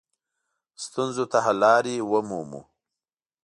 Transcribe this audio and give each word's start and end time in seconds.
ستونزو 0.83 1.25
ته 1.31 1.37
حل 1.45 1.55
لارې 1.63 1.95
ومومو. 2.11 2.61